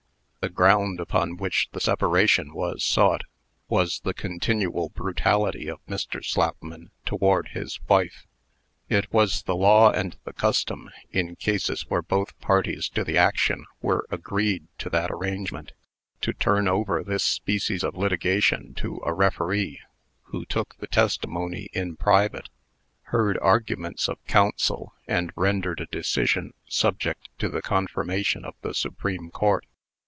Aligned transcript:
The 0.41 0.49
ground 0.49 0.99
upon 0.99 1.37
which 1.37 1.69
the 1.71 1.79
separation 1.79 2.55
was 2.55 2.83
sought, 2.83 3.25
was 3.67 3.99
the 3.99 4.15
continual 4.15 4.89
brutality 4.89 5.67
of 5.67 5.85
Mr. 5.85 6.25
Slapman 6.25 6.89
toward 7.05 7.49
his 7.49 7.79
wife. 7.87 8.25
It 8.89 9.13
was 9.13 9.43
the 9.43 9.55
law 9.55 9.91
and 9.91 10.17
the 10.23 10.33
custom, 10.33 10.89
in 11.11 11.35
cases 11.35 11.83
where 11.89 12.01
both 12.01 12.35
parties 12.39 12.89
to 12.95 13.03
the 13.03 13.19
action 13.19 13.67
were 13.83 14.07
agreed 14.09 14.65
to 14.79 14.89
that 14.89 15.11
arrangement, 15.11 15.73
to 16.21 16.33
turn 16.33 16.67
over 16.67 17.03
this 17.03 17.23
species 17.23 17.83
of 17.83 17.95
litigation 17.95 18.73
to 18.77 18.99
a 19.05 19.13
referee, 19.13 19.79
who 20.23 20.43
took 20.45 20.75
the 20.77 20.87
testimony 20.87 21.69
in 21.71 21.97
private, 21.97 22.49
heard 23.09 23.37
arguments 23.43 24.09
of 24.09 24.17
counsel, 24.25 24.95
and 25.07 25.31
rendered 25.35 25.79
a 25.81 25.85
decision 25.85 26.53
subject 26.67 27.29
to 27.37 27.47
the 27.47 27.61
confirmation 27.61 28.43
of 28.43 28.55
the 28.61 28.73
Supreme 28.73 29.29
Court. 29.29 29.67